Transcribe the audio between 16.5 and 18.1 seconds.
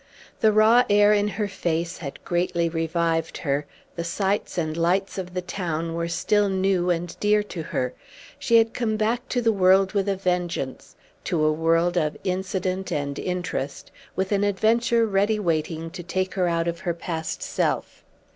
of her past self!